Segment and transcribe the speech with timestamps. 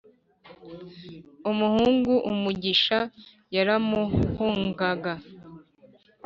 [1.49, 2.99] umuhungu umuvugisha,
[3.55, 5.13] yaramuhungaga.